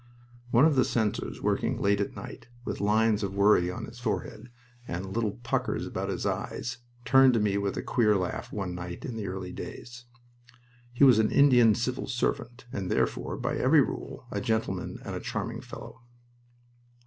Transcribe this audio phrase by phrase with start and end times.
[0.49, 4.49] One of the censors working late at night, with lines of worry on his forehead
[4.87, 9.05] and little puckers about his eyes, turned to me with a queer laugh, one night
[9.05, 10.05] in the early days.
[10.91, 15.19] He was an Indian Civil Servant, and therefore, by every rule, a gentleman and a
[15.19, 16.01] charming fellow.